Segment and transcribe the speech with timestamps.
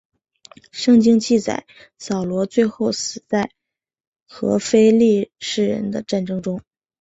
[0.71, 1.67] 圣经记载
[1.99, 3.51] 扫罗最后死在
[4.27, 6.59] 和非利士人的战争中。